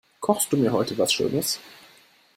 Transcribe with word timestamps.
Kochst 0.19 0.51
du 0.51 0.57
mir 0.57 0.71
heute 0.71 0.97
was 0.97 1.13
schönes? 1.13 1.59